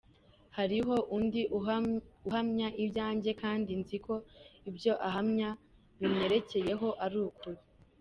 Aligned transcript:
Hariho 0.57 0.95
Undi 1.15 1.41
uhamya 2.27 2.67
ibyanjye, 2.83 3.31
kandi 3.41 3.71
nzi 3.81 3.97
ko 4.05 4.13
ibyo 4.69 4.93
ahamya 5.07 5.49
binyerekeyeho 5.99 6.89
ari 7.05 7.17
ukuri. 7.29 7.61